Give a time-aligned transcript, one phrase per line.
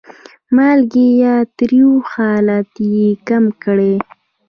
[0.55, 3.95] مالګین یا تریو حالت یې کم کړي.